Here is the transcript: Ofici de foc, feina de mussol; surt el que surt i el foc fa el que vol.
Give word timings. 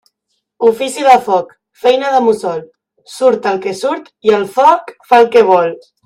Ofici 0.67 1.03
de 1.07 1.17
foc, 1.27 1.51
feina 1.83 2.13
de 2.15 2.21
mussol; 2.29 2.63
surt 3.19 3.45
el 3.53 3.59
que 3.67 3.75
surt 3.81 4.09
i 4.29 4.33
el 4.39 4.47
foc 4.61 4.91
fa 5.11 5.21
el 5.25 5.29
que 5.37 5.45
vol. 5.51 5.75